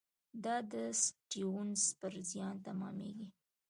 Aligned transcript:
دا 0.43 0.55
د 0.71 0.73
سټیونز 1.03 1.81
پر 1.99 2.13
زیان 2.31 2.55
تمامېږي. 2.65 3.27